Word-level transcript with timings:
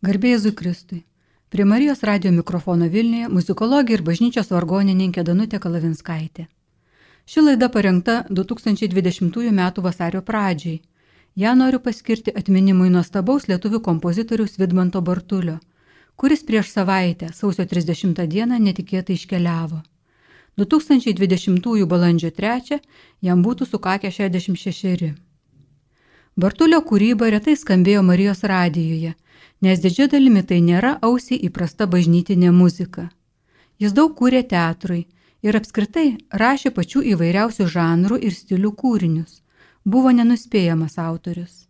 Garbėjai 0.00 0.54
Kristui. 0.56 1.02
Prie 1.52 1.64
Marijos 1.64 2.02
radio 2.02 2.30
mikrofono 2.32 2.86
Vilniuje 2.88 3.26
muzikologija 3.28 3.98
ir 3.98 4.02
bažnyčios 4.02 4.48
vargonininkė 4.48 5.24
Danutė 5.28 5.60
Kalavinskaitė. 5.60 6.46
Ši 7.28 7.44
laida 7.44 7.68
parengta 7.68 8.14
2020 8.30 9.50
m. 9.50 9.60
vasario 9.76 10.22
pradžiai. 10.22 10.80
Ja 11.36 11.52
noriu 11.54 11.82
paskirti 11.84 12.32
atminimui 12.32 12.88
nuostabaus 12.88 13.44
lietuvių 13.52 13.82
kompozitoriaus 13.90 14.56
Vidmanto 14.56 15.02
Bartulio, 15.02 15.58
kuris 16.16 16.48
prieš 16.48 16.72
savaitę, 16.72 17.28
sausio 17.34 17.68
30 17.68 18.26
dieną, 18.26 18.56
netikėtai 18.56 19.20
iškeliavo. 19.20 19.82
2020 20.56 21.84
balandžio 21.84 22.30
3 22.30 22.80
jam 23.20 23.44
būtų 23.44 23.68
sukakę 23.68 24.08
66. 24.08 25.12
Bartulio 26.36 26.80
kūryba 26.80 27.28
retai 27.36 27.52
skambėjo 27.52 28.00
Marijos 28.02 28.48
radijoje 28.48 29.18
nes 29.60 29.80
didžia 29.80 30.08
dalimi 30.08 30.42
tai 30.42 30.60
nėra 30.64 30.98
ausiai 31.04 31.40
įprasta 31.48 31.86
bažnytinė 31.86 32.52
muzika. 32.52 33.10
Jis 33.80 33.92
daug 33.96 34.16
kūrė 34.16 34.42
teatrui 34.48 35.06
ir 35.42 35.56
apskritai 35.56 36.18
rašė 36.42 36.70
pačių 36.76 37.00
įvairiausių 37.14 37.66
žanrų 37.74 38.16
ir 38.20 38.32
stilių 38.36 38.72
kūrinius. 38.82 39.32
Buvo 39.84 40.10
nenuspėjamas 40.12 40.98
autorius. 41.00 41.66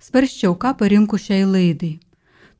Svarščiau, 0.00 0.54
ką 0.60 0.76
parinku 0.80 1.18
šiai 1.18 1.44
laidai. 1.48 1.98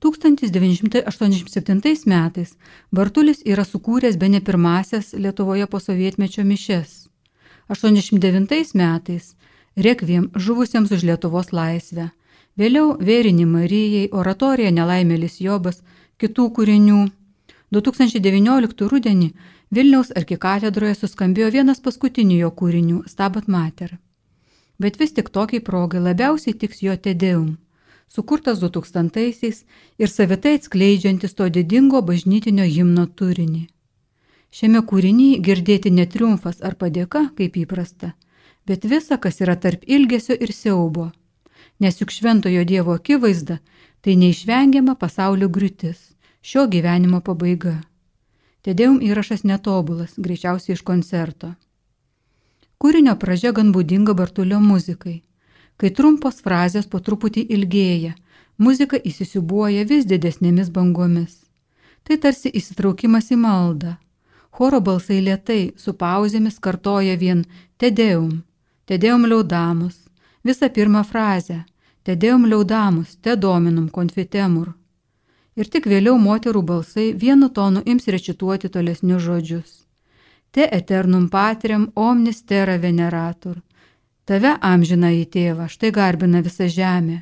1987 0.00 2.06
metais 2.06 2.56
Bartulis 2.92 3.42
yra 3.44 3.64
sukūręs 3.64 4.16
be 4.20 4.28
ne 4.28 4.40
pirmasias 4.40 5.12
Lietuvoje 5.12 5.66
po 5.66 5.80
sovietmečio 5.80 6.44
mišes. 6.44 7.08
89 7.68 8.74
metais 8.74 9.36
Rekviem 9.76 10.30
žuvusiems 10.34 10.92
už 10.92 11.02
Lietuvos 11.04 11.52
laisvę 11.52 12.10
Vėliau 12.56 12.94
Vėrinį 12.96 13.44
Marijai, 13.44 14.06
oratorija 14.16 14.70
Nelaimėlis 14.72 15.34
Jobas, 15.44 15.82
kitų 16.16 16.46
kūrinių. 16.56 17.00
2019 17.76 18.86
rudenį 18.88 19.26
Vilniaus 19.76 20.08
arkikatedroje 20.16 20.94
suskambėjo 20.96 21.50
vienas 21.52 21.82
paskutinių 21.84 22.38
jo 22.38 22.50
kūrinių- 22.60 23.02
Stabat 23.12 23.50
Mater. 23.52 23.98
Bet 24.80 24.96
vis 24.96 25.12
tik 25.12 25.28
tokiai 25.34 25.60
progai 25.60 26.00
labiausiai 26.00 26.54
tiks 26.54 26.80
jo 26.80 26.96
Tedeum, 26.96 27.58
sukurtas 28.08 28.64
2000-aisiais 28.64 29.64
ir 29.98 30.08
savitai 30.08 30.54
atskleidžiantis 30.56 31.36
to 31.36 31.50
didingo 31.50 32.00
bažnytinio 32.00 32.64
himno 32.64 33.06
turinį. 33.06 33.68
Šiame 34.50 34.80
kūrinyje 34.80 35.42
girdėti 35.44 35.92
ne 35.92 36.06
triumfas 36.06 36.62
ar 36.62 36.74
padėka, 36.74 37.36
kaip 37.36 37.52
įprasta, 37.56 38.14
bet 38.64 38.88
visa, 38.88 39.18
kas 39.18 39.40
yra 39.44 39.56
tarp 39.56 39.84
ilgesio 39.84 40.34
ir 40.40 40.52
siaubo 40.52 41.12
nes 41.80 42.00
juk 42.00 42.10
šventojo 42.10 42.64
Dievo 42.64 42.96
akivaizda 42.96 43.58
tai 44.06 44.14
neišvengiama 44.14 44.94
pasaulio 44.94 45.48
griūtis, 45.50 45.98
šio 46.38 46.68
gyvenimo 46.70 47.18
pabaiga. 47.26 47.80
Tedėjum 48.62 49.00
įrašas 49.02 49.42
netobulas, 49.42 50.12
greičiausiai 50.18 50.76
iš 50.76 50.82
koncerto. 50.86 51.54
Kūrinio 52.78 53.16
pradžia 53.18 53.50
gan 53.56 53.72
būdinga 53.74 54.14
Bartulio 54.14 54.60
muzikai. 54.62 55.24
Kai 55.76 55.90
trumpos 55.90 56.38
frazės 56.44 56.86
po 56.86 57.00
truputį 57.02 57.42
ilgėja, 57.56 58.14
muzika 58.58 59.00
įsisiubuoja 59.10 59.82
vis 59.90 60.06
didesnėmis 60.06 60.70
bangomis. 60.70 61.42
Tai 62.06 62.20
tarsi 62.22 62.54
įsitraukimas 62.54 63.32
į 63.34 63.40
maldą. 63.42 63.96
Choro 64.54 64.80
balsai 64.80 65.18
lietai, 65.20 65.74
su 65.76 65.98
pauzėmis 65.98 66.60
kartoja 66.62 67.18
vien 67.18 67.42
Tedeum, 67.76 68.44
Tedeum 68.86 69.26
liaudamus, 69.26 70.05
visą 70.46 70.70
pirmą 70.70 71.02
frazę– 71.04 71.64
Tedeum 72.06 72.46
liaudamus, 72.46 73.16
te 73.16 73.36
dominum 73.36 73.88
konfitemur. 73.90 74.68
Ir 75.58 75.66
tik 75.66 75.88
vėliau 75.90 76.20
moterų 76.22 76.60
balsai 76.68 77.06
vienu 77.22 77.48
tonu 77.56 77.82
ims 77.92 78.06
rečituoti 78.14 78.70
tolesnius 78.70 79.24
žodžius. 79.24 79.72
Te 80.54 80.68
eternum 80.78 81.26
patriam 81.32 81.88
omnis 81.96 82.44
terra 82.46 82.78
veneratur. 82.78 83.58
Tave 84.22 84.54
amžina 84.70 85.10
į 85.18 85.26
tėvą, 85.34 85.66
štai 85.66 85.90
garbina 85.98 86.44
visa 86.46 86.70
žemė. 86.78 87.18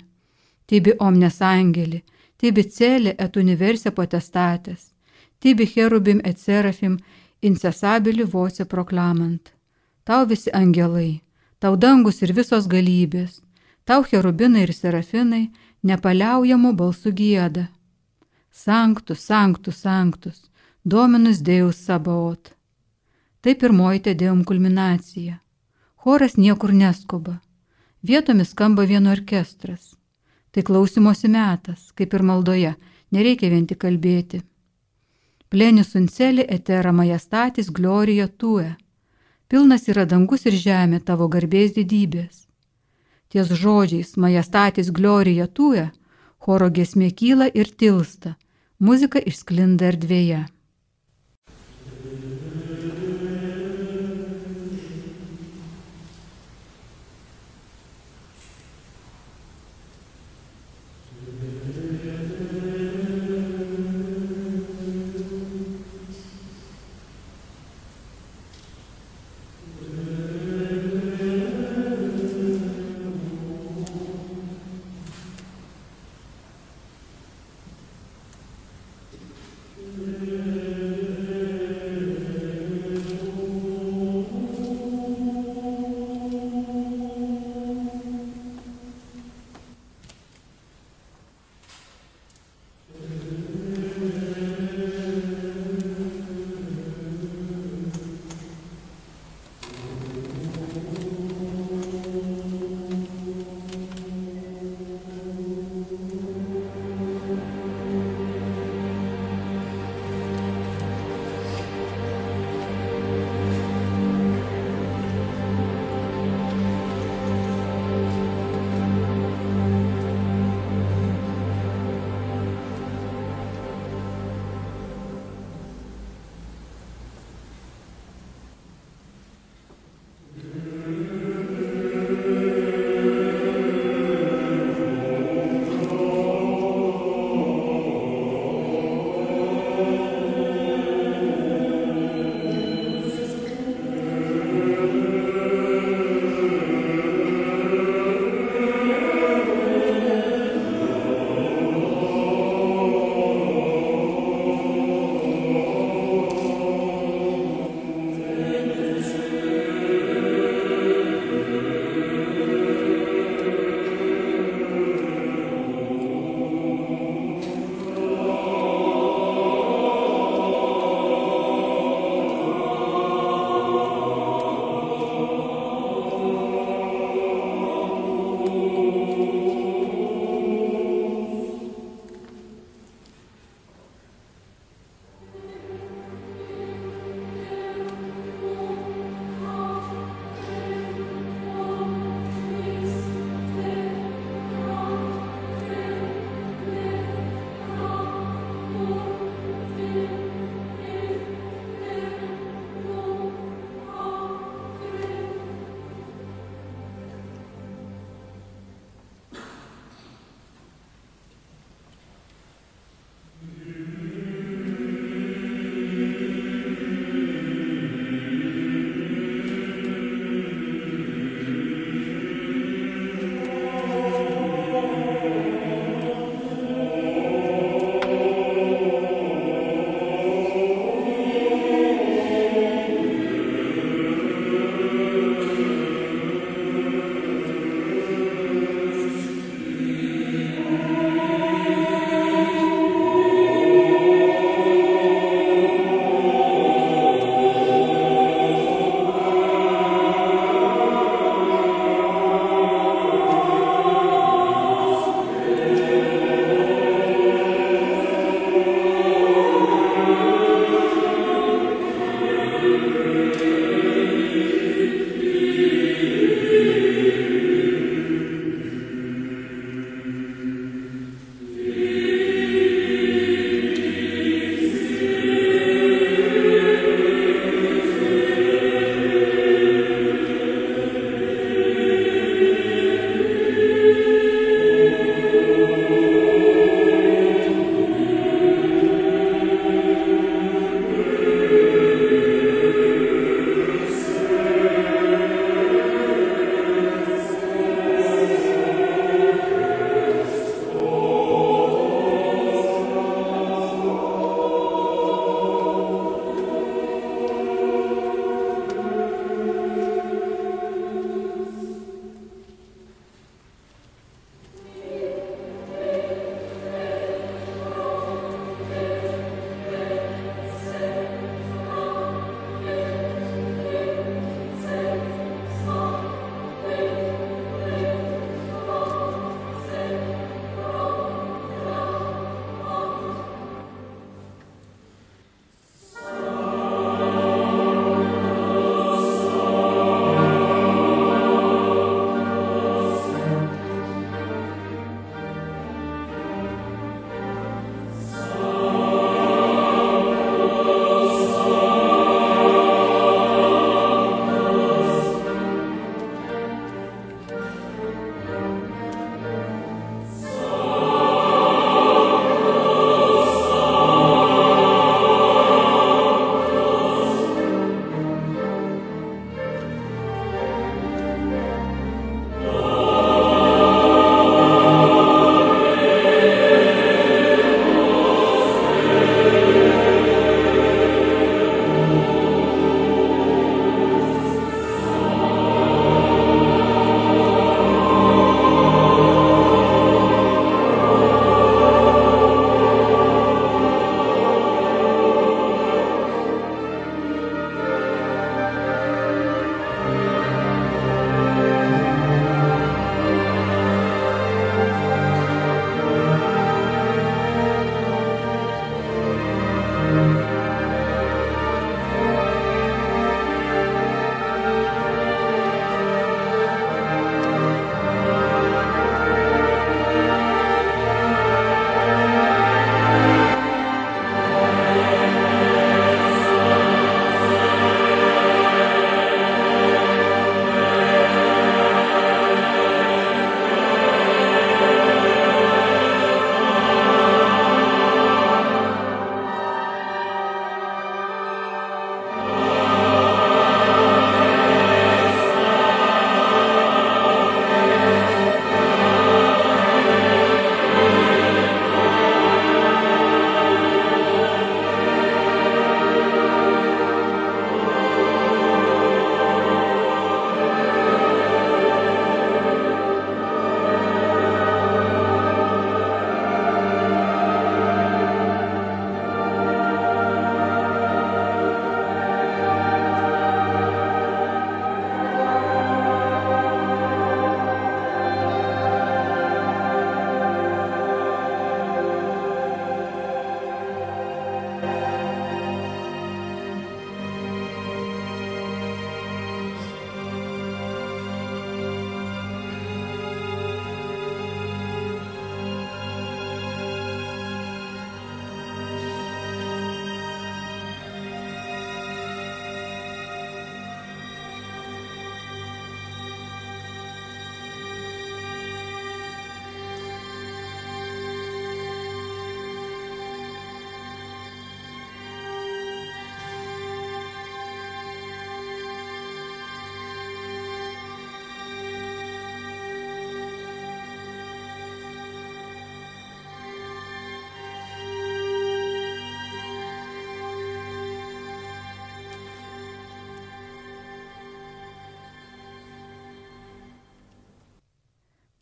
Tibi 0.69 0.99
omnes 1.01 1.41
angeli, 1.41 2.05
tibi 2.37 2.69
celė 2.77 3.17
et 3.17 3.41
universi 3.41 3.89
potestatės, 3.89 4.91
tibi 5.41 5.65
cherubim 5.65 6.21
et 6.25 6.37
serafim 6.37 7.01
incesabili 7.41 8.29
voce 8.37 8.69
proklamant. 8.69 9.49
Tau 10.05 10.29
visi 10.29 10.53
angelai, 10.53 11.24
tau 11.65 11.79
dangus 11.81 12.19
ir 12.21 12.35
visos 12.37 12.67
galybės, 12.69 13.39
tau 13.89 14.03
cherubinai 14.05 14.67
ir 14.67 14.73
serafinai 14.77 15.47
nepaliaujamų 15.89 16.75
balsų 16.77 17.13
gėda. 17.21 17.63
Sanktus, 18.53 19.23
sanktus, 19.25 19.79
sanktus, 19.87 20.43
dominus 20.85 21.41
Deus 21.41 21.81
sabaot. 21.87 22.53
Tai 23.41 23.57
pirmoji 23.63 24.05
tedėjom 24.11 24.45
kulminacija. 24.45 25.39
Choras 26.05 26.37
niekur 26.37 26.77
neskuba. 26.77 27.39
Vietomis 28.05 28.53
skamba 28.53 28.85
vieno 28.85 29.17
orkestras. 29.17 29.97
Tai 30.53 30.69
klausimosi 30.69 31.33
metas, 31.33 31.89
kaip 31.97 32.13
ir 32.13 32.29
maldoje, 32.29 32.77
nereikia 33.09 33.49
vien 33.49 33.65
tik 33.65 33.81
kalbėti. 33.89 34.45
Plenis 35.49 35.97
unceli 35.97 36.45
etera 36.45 36.93
majestatis 36.93 37.73
glorija 37.73 38.29
tue 38.29 38.75
pilnas 39.55 39.85
yra 39.87 40.03
dangus 40.03 40.49
ir 40.51 40.55
žemė 40.59 40.99
tavo 41.07 41.29
garbės 41.31 41.77
didybės. 41.77 42.41
Ties 43.31 43.53
žodžiais 43.61 44.09
majestatis 44.19 44.89
glorija 44.97 45.47
tue, 45.47 45.85
choro 46.43 46.67
gesmė 46.79 47.13
kyla 47.21 47.47
ir 47.61 47.71
tilsta, 47.83 48.33
muzika 48.83 49.23
išsklinda 49.23 49.93
erdvėje. 49.93 50.41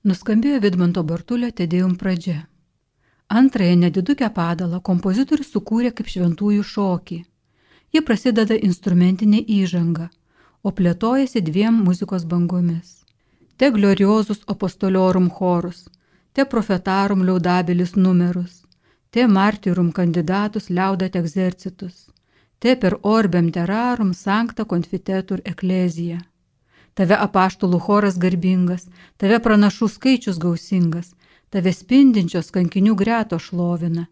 Nuskambėjo 0.02 0.58
Vidmanto 0.58 1.04
Bartulio 1.06 1.48
Tedėjum 1.54 1.92
pradžia. 1.94 2.40
Antrąją 3.40 3.74
nedidukę 3.82 4.30
padalą 4.34 4.80
kompozitorius 4.88 5.52
sukūrė 5.54 5.92
kaip 5.94 6.08
šventųjų 6.10 6.64
šokį. 6.70 7.18
Ji 7.94 8.02
prasideda 8.08 8.56
instrumentinė 8.68 9.44
įžanga, 9.56 10.08
o 10.66 10.72
plėtojasi 10.80 11.44
dviem 11.46 11.78
muzikos 11.90 12.24
bangomis. 12.32 12.96
Te 13.56 13.70
gloriozus 13.76 14.42
apostoliorum 14.56 15.30
chorus, 15.30 15.84
te 16.34 16.48
profetarum 16.56 17.22
liaudabilis 17.22 17.94
numerus, 17.94 18.58
te 19.14 19.28
martyrum 19.36 19.94
kandidatus 20.00 20.66
liaudat 20.66 21.14
exercitus, 21.22 22.08
te 22.58 22.74
per 22.74 22.98
orbem 23.02 23.54
terarum 23.54 24.10
sancta 24.24 24.66
confitetur 24.66 25.46
eklezija 25.54 26.18
tave 26.94 27.16
apaštalų 27.16 27.80
choras 27.80 28.18
garbingas, 28.20 28.86
tave 29.16 29.38
pranašų 29.44 29.88
skaičius 29.88 30.38
gausingas, 30.42 31.12
tave 31.50 31.72
spindinčios 31.72 32.52
kankinių 32.54 32.96
greto 32.96 33.38
šlovina, 33.38 34.06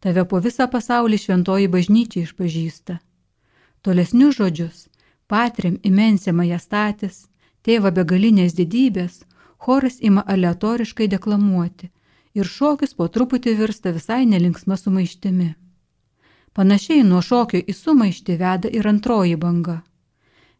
tave 0.00 0.24
po 0.30 0.40
visą 0.42 0.66
pasaulį 0.70 1.20
šventoji 1.24 1.70
bažnyčia 1.70 2.24
išpažįsta. 2.24 2.98
Tolesnius 3.82 4.38
žodžius- 4.38 4.88
patrim 5.32 5.78
imensė 5.82 6.32
majastatis, 6.32 7.26
tėva 7.62 7.90
begalinės 7.90 8.54
didybės, 8.54 9.24
choras 9.58 9.98
ima 10.00 10.22
aleatoriškai 10.26 11.08
deklamuoti 11.08 11.90
ir 12.34 12.44
šokis 12.44 12.94
po 12.94 13.08
truputį 13.08 13.56
virsta 13.56 13.92
visai 13.92 14.26
nelinksma 14.26 14.76
sumaištimi. 14.76 15.54
Panašiai 16.54 17.02
nuo 17.02 17.22
šokio 17.22 17.58
į 17.58 17.74
sumaištį 17.74 18.38
veda 18.38 18.68
ir 18.68 18.86
antroji 18.86 19.36
banga 19.36 19.82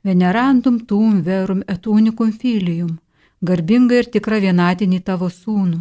venerandum 0.05 0.79
tum 0.87 1.23
verum 1.23 1.63
et 1.67 1.87
unicum 1.87 2.33
filium, 2.33 2.99
garbingai 3.41 4.03
ir 4.03 4.11
tikra 4.13 4.41
vienatinį 4.45 5.01
tavo 5.09 5.31
sūnų, 5.33 5.81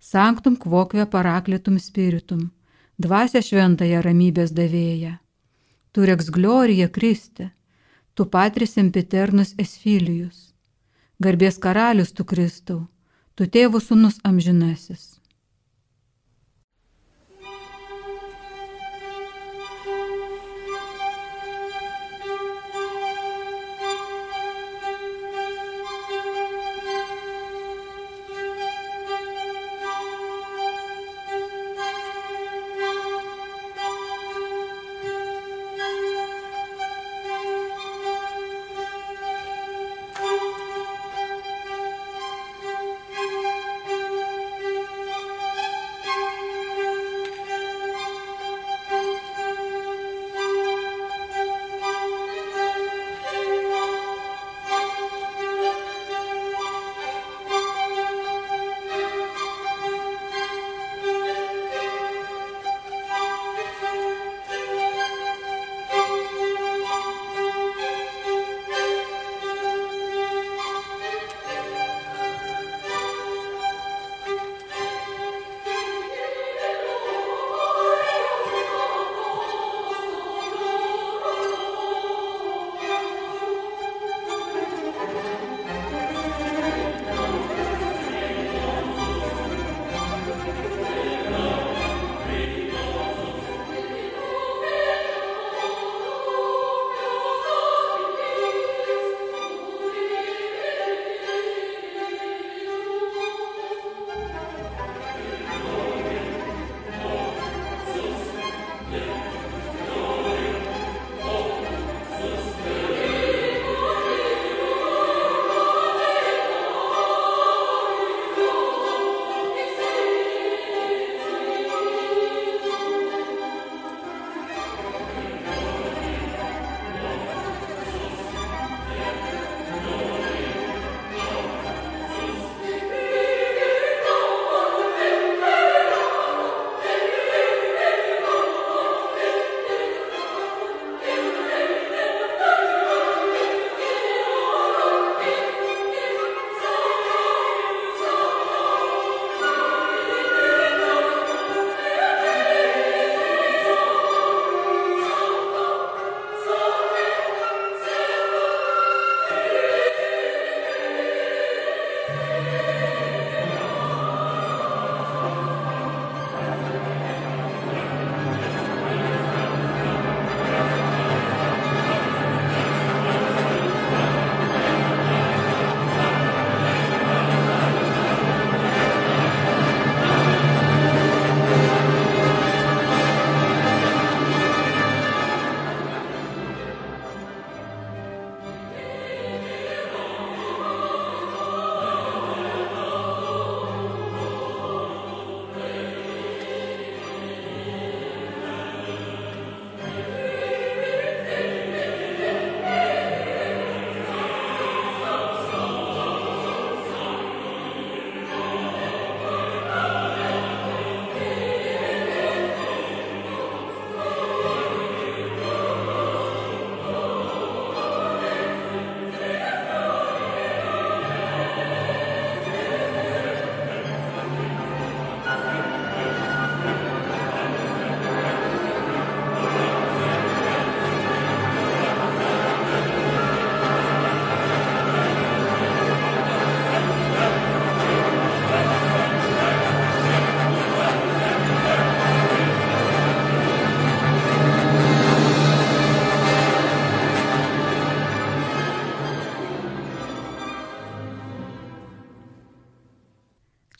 sanktum 0.00 0.56
kvokve 0.56 1.06
paraklitum 1.12 1.76
spiritum, 1.78 2.48
dvasia 2.96 3.44
šventąją 3.44 4.00
ramybės 4.06 4.54
davėja. 4.56 5.18
Tu 5.92 6.06
reks 6.06 6.30
glorija 6.30 6.88
Kriste, 6.88 7.50
tu 8.14 8.26
patris 8.26 8.76
empiternus 8.78 9.54
esfilijus, 9.58 10.50
garbės 11.20 11.58
karalius 11.58 12.12
tu 12.12 12.24
Kristau, 12.24 12.86
tu 13.34 13.44
tėvų 13.44 13.80
sūnus 13.82 14.20
amžinasis. 14.24 15.19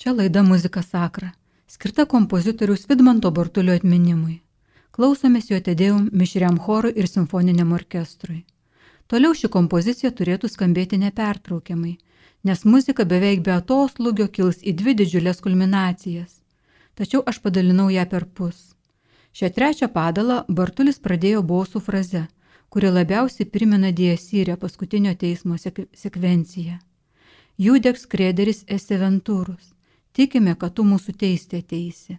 Čia 0.01 0.13
laida 0.13 0.43
muzika 0.43 0.83
sakra, 0.83 1.31
skirta 1.67 2.05
kompozitoriaus 2.05 2.87
Vidmanto 2.89 3.31
Bartulio 3.31 3.75
atminimui. 3.77 4.39
Klausomės 4.97 5.51
jo 5.51 5.59
tedėjum 5.61 6.07
mišriam 6.17 6.57
chorui 6.57 6.95
ir 6.97 7.09
simfoniniam 7.09 7.75
orkestrui. 7.77 8.39
Toliau 9.13 9.35
ši 9.37 9.51
kompozicija 9.53 10.11
turėtų 10.17 10.49
skambėti 10.49 10.97
nepertraukiamai, 11.03 11.93
nes 12.49 12.65
muzika 12.65 13.05
beveik 13.11 13.43
be 13.45 13.53
atoslūgio 13.53 14.31
kils 14.33 14.63
į 14.65 14.73
dvi 14.79 14.95
didžiulės 15.03 15.43
kulminacijas. 15.45 16.39
Tačiau 16.97 17.21
aš 17.33 17.43
padalinau 17.45 17.91
ją 17.93 18.07
per 18.09 18.25
pus. 18.25 18.71
Šią 19.37 19.51
trečią 19.59 19.89
padalą 19.93 20.39
Bartulis 20.49 20.97
pradėjo 21.09 21.43
bosų 21.51 21.83
fraze, 21.89 22.23
kuri 22.73 22.89
labiausiai 22.95 23.51
primena 23.53 23.93
Diesyrę 23.93 24.57
paskutinio 24.57 25.13
teismo 25.13 25.61
sek 25.61 25.83
sekvenciją. 25.93 26.79
Judeks 27.59 28.09
krederis 28.09 28.65
eseventūrus. 28.79 29.75
Tikime, 30.13 30.57
kad 30.59 30.75
tu 30.75 30.85
mūsų 30.85 31.15
teistė 31.21 31.63
teisi. 31.63 32.19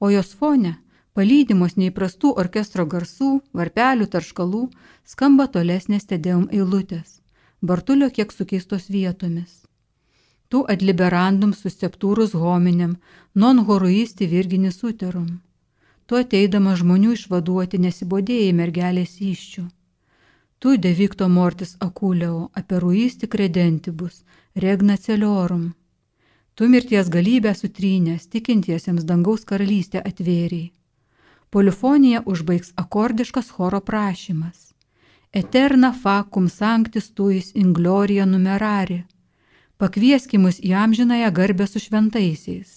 O 0.00 0.10
jos 0.10 0.32
fone 0.34 0.76
palydimos 1.16 1.76
neįprastų 1.80 2.34
orkestro 2.42 2.84
garsų, 2.86 3.30
varpelių, 3.56 4.08
tarškalų, 4.12 4.64
skamba 5.04 5.46
tolesnės 5.48 6.04
tedėjum 6.10 6.50
eilutės, 6.52 7.20
Bartulio 7.62 8.10
kiek 8.10 8.32
sukeistos 8.32 8.90
vietomis. 8.92 9.64
Tu 10.48 10.60
ad 10.72 10.82
liberandum 10.82 11.54
susceptūrus 11.56 12.34
hominem, 12.36 12.98
non 13.34 13.62
horuisti 13.64 14.28
virginis 14.28 14.82
uterum. 14.84 15.40
Tu 16.06 16.20
ateidama 16.20 16.76
žmonių 16.76 17.14
išvaduoti 17.16 17.80
nesibodėjai 17.82 18.52
mergelės 18.60 19.16
iščių. 19.30 19.64
Tu 20.60 20.76
devikto 20.76 21.28
mortis 21.28 21.74
akuleo, 21.80 22.50
aperuisti 22.60 23.26
credentibus, 23.26 24.22
regna 24.54 24.96
celiorum. 24.96 25.72
Tu 26.56 26.68
mirties 26.68 27.08
galybę 27.08 27.54
sutrynęs, 27.54 28.22
tikintiesiems 28.32 29.04
dangaus 29.04 29.42
karalystę 29.44 30.00
atvėriai. 30.00 30.70
Polifoniją 31.50 32.22
užbaigs 32.32 32.70
akordiškas 32.82 33.50
choro 33.56 33.80
prašymas. 33.80 34.72
Eterna 35.32 35.90
facum 35.92 36.46
sanctis 36.48 37.10
tuis 37.12 37.50
in 37.54 37.74
gloria 37.76 38.24
numerari. 38.26 39.02
Pakvieskimus 39.76 40.62
į 40.64 40.72
amžinąją 40.84 41.28
garbę 41.38 41.66
su 41.68 41.82
šventaisiais. 41.84 42.70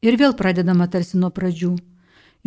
Ir 0.00 0.16
vėl 0.16 0.32
pradedama 0.40 0.88
tarsi 0.88 1.20
nuo 1.20 1.28
pradžių. 1.28 1.74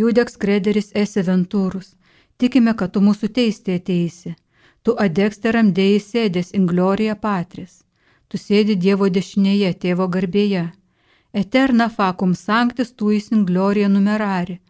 Judeks 0.02 0.42
krederis 0.42 0.90
esi 1.04 1.22
ventūrus. 1.30 1.94
Tikime, 2.42 2.74
kad 2.74 2.98
tu 2.98 3.06
mūsų 3.06 3.30
teistė 3.38 3.78
ateisi. 3.78 4.34
Tu 4.82 4.98
adeksteram 5.06 5.70
dėjai 5.78 6.02
sėdės 6.10 6.52
in 6.58 6.66
gloria 6.66 7.14
patris. 7.16 7.84
Tu 8.32 8.39
sėdi 8.39 8.80
Dievo 8.80 9.12
dešinėje, 9.12 9.74
tėvo 9.84 10.08
garbėje. 10.08 10.70
Eterna 11.36 11.89
facum 11.91 12.34
sanctis 12.36 12.96
tuis 12.96 13.32
in 13.36 13.44
gloria 13.46 13.91
numerari 13.91 14.62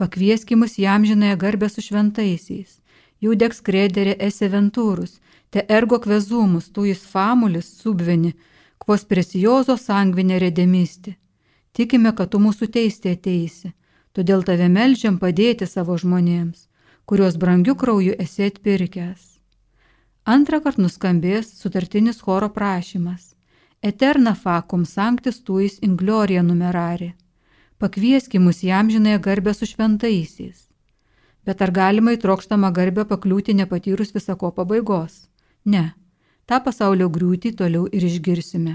pakvieskimus 0.00 0.78
jam 0.78 1.04
žinąją 1.08 1.36
garbę 1.44 1.68
su 1.68 1.82
šventaisiais. 1.84 2.78
Jų 3.22 3.34
degs 3.40 3.58
krederė 3.66 4.14
eseventūrus, 4.28 5.18
te 5.52 5.60
ergo 5.78 5.98
kvezumus, 6.04 6.70
tuis 6.76 7.02
famulis 7.12 7.68
subveni, 7.82 8.32
kvos 8.80 9.04
presijozo 9.10 9.76
sangvinė 9.86 10.38
redemisti. 10.44 11.12
Tikime, 11.76 12.14
kad 12.16 12.32
tu 12.32 12.40
mūsų 12.46 12.70
teistė 12.76 13.12
ateisi, 13.18 13.74
todėl 14.16 14.46
tave 14.48 14.70
melžiam 14.76 15.20
padėti 15.24 15.68
savo 15.74 15.98
žmonėms, 16.02 16.64
kuriuos 17.04 17.36
brangiu 17.42 17.76
krauju 17.82 18.16
esi 18.24 18.48
atpirkęs. 18.48 19.29
Antrą 20.24 20.60
kartą 20.60 20.82
nuskambės 20.82 21.54
sutartinis 21.60 22.20
choro 22.20 22.50
prašymas. 22.50 23.34
Eterna 23.82 24.34
facum 24.34 24.84
sanctis 24.84 25.40
tuis 25.40 25.78
in 25.80 25.96
gloria 25.96 26.42
numerari 26.42 27.14
pakvieski 27.80 28.38
mus 28.38 28.62
jam 28.62 28.90
žinai 28.90 29.18
garbę 29.18 29.54
su 29.54 29.66
šventaisiais. 29.66 30.68
Bet 31.46 31.62
ar 31.64 31.72
galima 31.72 32.12
į 32.12 32.20
trokštamą 32.20 32.68
garbę 32.76 33.06
pakliūti 33.12 33.56
nepatyrus 33.56 34.12
visako 34.16 34.50
pabaigos? 34.58 35.14
Ne, 35.64 35.84
tą 36.44 36.60
pasaulio 36.66 37.08
griūtį 37.16 37.54
toliau 37.60 37.86
ir 37.88 38.04
išgirsime. 38.10 38.74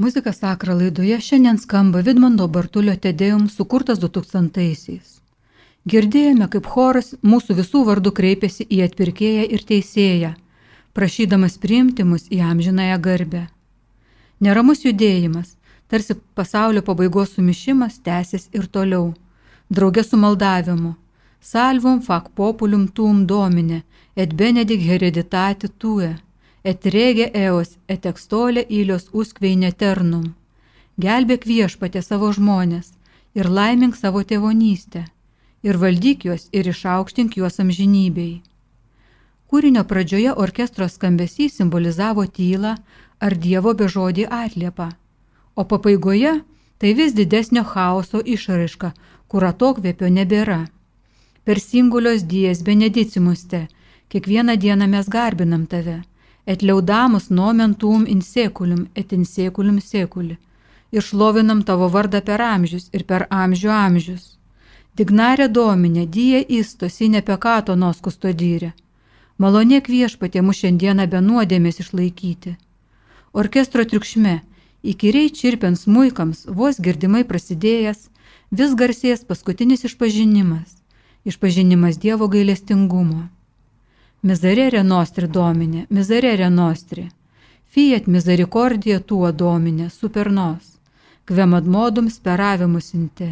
Muzika 0.00 0.32
sakra 0.32 0.74
laidoje 0.74 1.20
šiandien 1.20 1.58
skamba 1.60 2.00
Vidmando 2.00 2.46
Bartulio 2.48 2.94
Tedėjum 3.04 3.42
sukurtas 3.52 3.98
2000-aisiais. 4.00 5.18
Girdėjome, 5.92 6.46
kaip 6.54 6.70
choras 6.72 7.10
mūsų 7.32 7.56
visų 7.58 7.82
vardų 7.88 8.12
kreipėsi 8.16 8.64
į 8.64 8.78
atpirkėją 8.86 9.42
ir 9.56 9.64
teisėją, 9.70 10.30
prašydamas 10.96 11.58
priimti 11.60 12.06
mus 12.12 12.24
į 12.32 12.40
amžinąją 12.46 12.96
garbę. 13.08 13.42
Neramus 14.40 14.86
judėjimas, 14.86 15.52
tarsi 15.92 16.16
pasaulio 16.16 16.80
pabaigos 16.88 17.36
sumišimas, 17.36 18.00
tęsis 18.00 18.48
ir 18.56 18.72
toliau, 18.72 19.12
draugė 19.68 20.06
su 20.08 20.16
maldavimu. 20.24 20.94
Salvum 21.52 22.00
fac 22.08 22.32
populum 22.40 22.88
tuum 22.88 23.26
domine, 23.26 23.82
et 24.16 24.32
benedic 24.32 24.80
hereditati 24.80 25.68
tue, 25.68 26.14
et 26.64 26.86
rege 26.86 27.30
eos, 27.34 27.76
et 27.88 28.06
extolė 28.06 28.64
ilios 28.68 29.08
uskvein 29.12 29.64
eternum. 29.64 30.34
Gelbėk 31.00 31.46
viešpatė 31.46 32.02
savo 32.02 32.32
žmonės 32.32 32.92
ir 33.34 33.48
laimink 33.48 33.96
savo 33.96 34.22
tėvonystę 34.22 35.06
ir 35.62 35.76
valdyk 35.80 36.24
juos 36.28 36.48
ir 36.52 36.68
išaukštink 36.68 37.36
juos 37.40 37.60
amžinybei. 37.62 38.42
Kūrinio 39.50 39.82
pradžioje 39.84 40.32
orkestro 40.36 40.86
skambesys 40.88 41.56
simbolizavo 41.58 42.26
tylą 42.26 42.76
ar 43.20 43.34
Dievo 43.36 43.72
bežodį 43.74 44.28
atliepą, 44.30 44.90
o 45.56 45.64
pabaigoje 45.64 46.36
tai 46.78 46.92
vis 46.94 47.12
didesnio 47.12 47.64
chaoso 47.64 48.20
išraiška, 48.24 48.92
kur 49.28 49.44
atokvėpio 49.44 50.08
nebėra. 50.08 50.68
Per 51.44 51.60
singulios 51.60 52.22
dies 52.22 52.62
benedicimuste, 52.62 53.66
kiekvieną 54.08 54.56
dieną 54.56 54.86
mes 54.94 55.08
garbinam 55.08 55.66
tave, 55.66 56.00
et 56.50 56.66
liaudamus 56.66 57.30
nomentum 57.30 58.08
in 58.14 58.20
sekulium 58.32 58.82
et 58.94 59.14
in 59.16 59.24
sekulium 59.24 59.78
sekuli, 59.92 60.36
ir 60.94 61.08
šlovinam 61.08 61.62
tavo 61.62 61.88
vardą 61.94 62.20
per 62.28 62.42
amžius 62.54 62.90
ir 62.92 63.06
per 63.10 63.28
amžių 63.44 63.70
amžius 63.84 64.28
Dignarė 64.98 65.46
dominė, 65.48 66.02
die 66.06 66.40
įstosi 66.58 67.06
nepekato 67.08 67.76
nos 67.78 68.00
kustodyrė. 68.04 68.72
Malonėk 69.38 69.86
viešpatė 69.88 70.42
mus 70.44 70.58
šiandieną 70.60 71.06
be 71.12 71.20
nuodėmės 71.24 71.80
išlaikyti. 71.80 72.56
Orkestro 73.32 73.86
triukšme, 73.86 74.34
įkyriai 74.82 75.30
čirpiant 75.30 75.78
smūkams, 75.78 76.44
vos 76.58 76.82
girdimai 76.82 77.22
prasidėjęs, 77.24 78.10
vis 78.50 78.74
garsės 78.74 79.24
paskutinis 79.24 79.86
išpažinimas. 79.88 80.82
Išpažinimas 81.24 82.00
Dievo 82.02 82.28
gailestingumo. 82.28 83.28
Mizarerė 84.20 84.82
nostri 84.84 85.24
dominė, 85.32 85.86
mizarerė 85.88 86.50
nostri. 86.52 87.06
Fiat 87.72 88.04
misericordija 88.06 88.98
tuo 89.00 89.30
dominė, 89.32 89.86
supernos. 89.88 90.74
Kvemad 91.24 91.64
modum 91.64 92.10
speravimus 92.12 92.92
inte. 92.98 93.30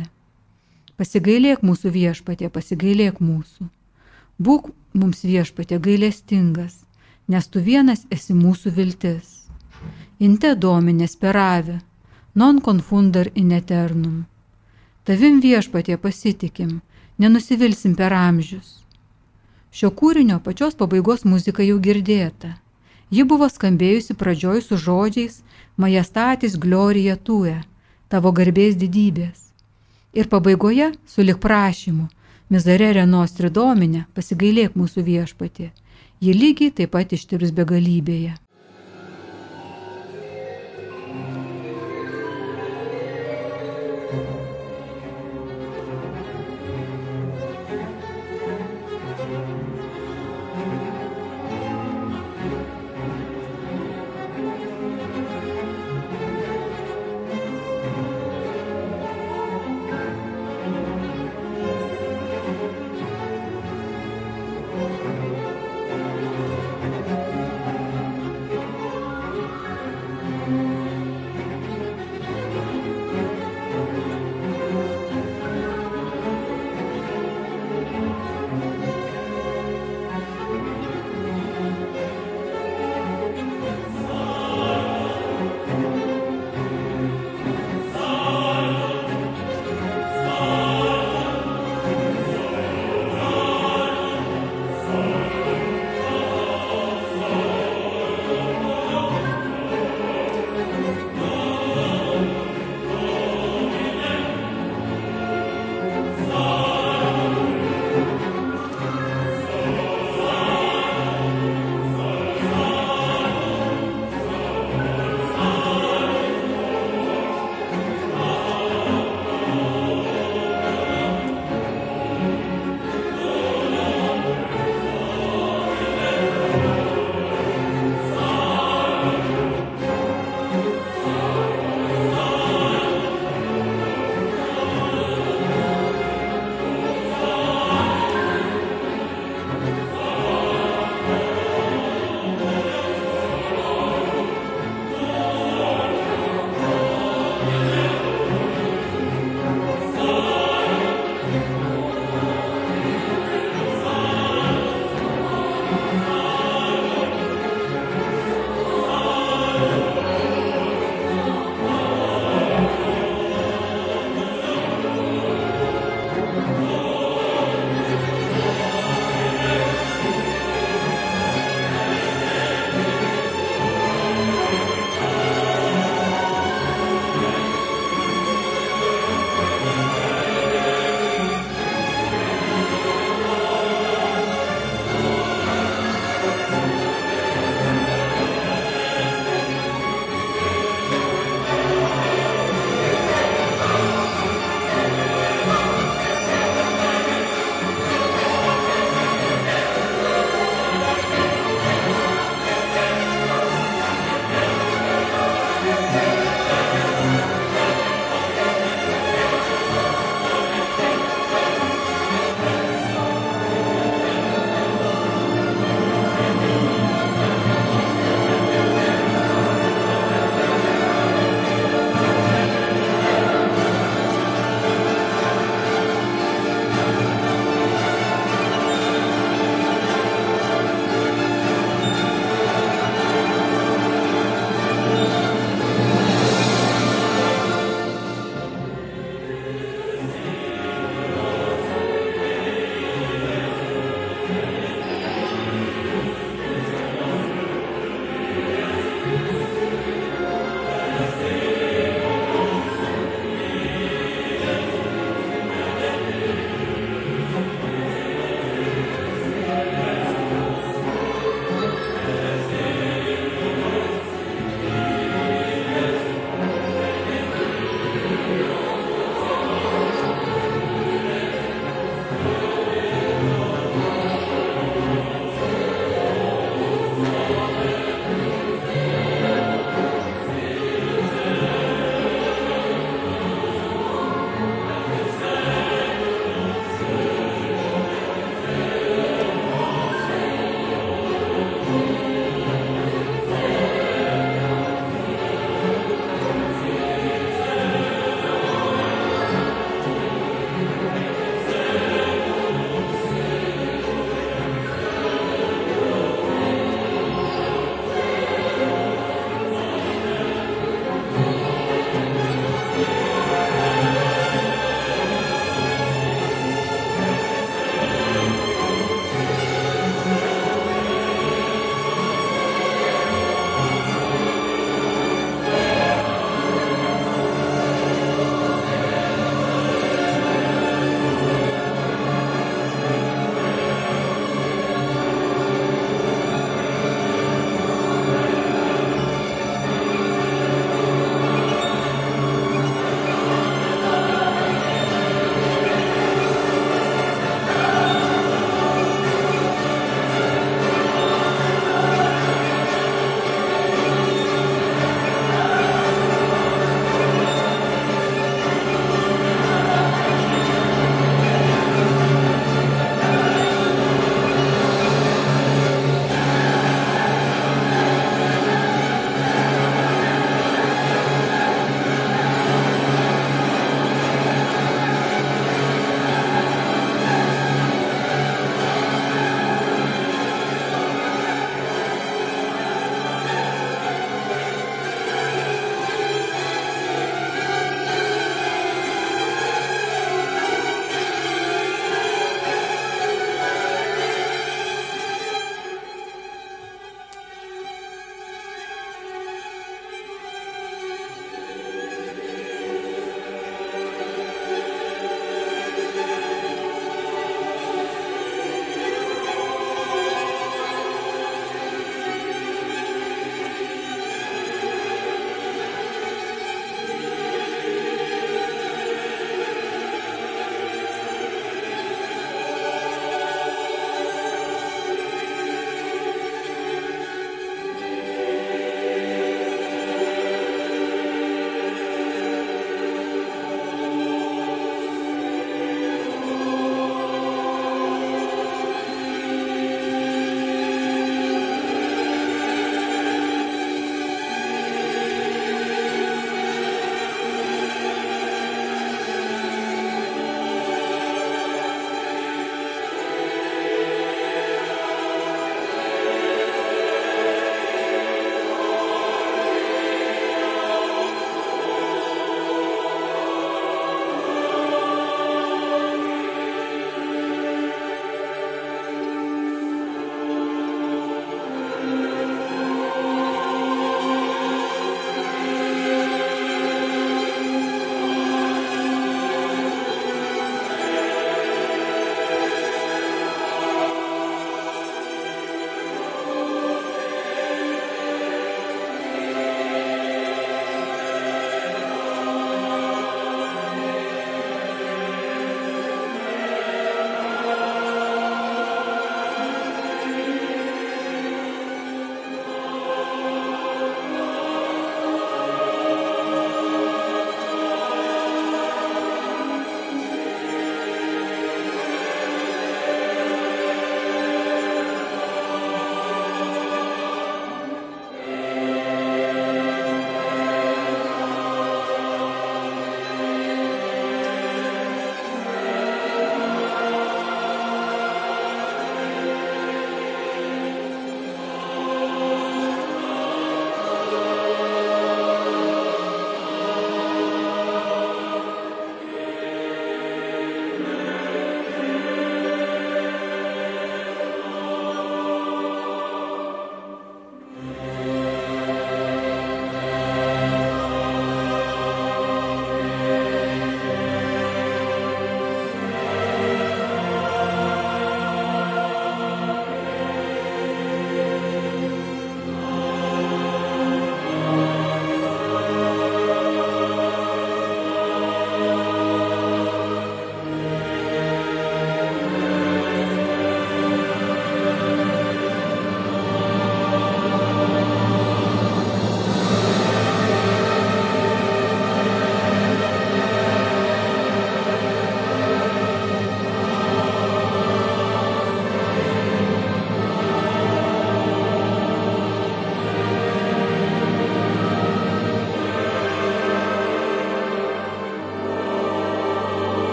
Pasigailėk 0.96 1.60
mūsų 1.60 1.92
viešpatė, 1.92 2.48
pasigailėk 2.48 3.20
mūsų. 3.20 3.68
Būk 4.40 4.70
mums 4.94 5.20
viešpatė 5.28 5.76
gailestingas, 5.82 6.80
nes 7.28 7.52
tu 7.52 7.60
vienas 7.60 8.06
esi 8.10 8.32
mūsų 8.32 8.72
viltis. 8.80 9.44
Inte 10.18 10.54
dominė 10.56 11.06
speravi, 11.06 11.76
non 12.34 12.62
confundar 12.64 13.28
in 13.34 13.52
eternum. 13.52 14.24
Tavim 15.04 15.42
viešpatė 15.44 16.00
pasitikim, 16.00 16.78
nenusivilsim 17.18 17.94
per 17.94 18.16
amžius. 18.16 18.87
Šio 19.72 19.90
kūrinio 19.90 20.38
pačios 20.44 20.78
pabaigos 20.78 21.24
muzika 21.24 21.62
jau 21.62 21.78
girdėta. 21.82 22.54
Ji 23.10 23.24
buvo 23.24 23.48
skambėjusi 23.48 24.16
pradžioj 24.20 24.62
su 24.64 24.76
žodžiais 24.76 25.42
Majestatis 25.76 26.56
Glorija 26.60 27.16
Tue, 27.16 27.58
tavo 28.08 28.32
garbės 28.32 28.76
didybės 28.76 29.48
ir 30.18 30.28
pabaigoje 30.28 30.92
sulik 31.06 31.38
prašymu, 31.42 32.08
mizarerė 32.52 33.04
nostri 33.06 33.50
dominė, 33.52 34.06
pasigailėk 34.16 34.76
mūsų 34.78 35.04
viešpatė, 35.04 35.70
ji 36.20 36.34
lygiai 36.34 36.74
taip 36.74 36.94
pat 36.96 37.12
ištirs 37.12 37.52
begalybėje. 37.54 38.34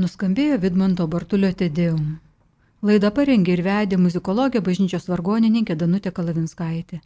Nuskambėjo 0.00 0.56
Vidmanto 0.60 1.04
Bartulio 1.12 1.50
Tedeum. 1.52 2.04
Laidą 2.88 3.10
parengė 3.16 3.52
ir 3.52 3.60
vedė 3.66 3.98
muzikologė 4.00 4.62
bažnyčios 4.64 5.08
vargonininkė 5.10 5.74
Danutė 5.82 6.12
Kalavinskaitė, 6.18 7.00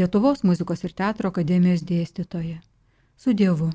Lietuvos 0.00 0.42
muzikos 0.48 0.82
ir 0.88 0.94
teatro 1.00 1.30
akademijos 1.30 1.84
dėstytoja. 1.86 2.56
Su 3.16 3.36
Dievu. 3.42 3.70